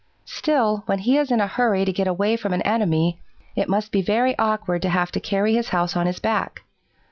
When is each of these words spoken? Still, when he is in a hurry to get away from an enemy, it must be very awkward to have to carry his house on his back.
Still, 0.25 0.81
when 0.87 0.97
he 0.97 1.19
is 1.19 1.29
in 1.29 1.39
a 1.41 1.45
hurry 1.45 1.85
to 1.85 1.93
get 1.93 2.07
away 2.07 2.35
from 2.35 2.53
an 2.53 2.63
enemy, 2.63 3.21
it 3.55 3.69
must 3.69 3.91
be 3.91 4.01
very 4.01 4.35
awkward 4.39 4.81
to 4.81 4.89
have 4.89 5.11
to 5.11 5.19
carry 5.19 5.53
his 5.53 5.69
house 5.69 5.95
on 5.95 6.07
his 6.07 6.17
back. 6.17 6.63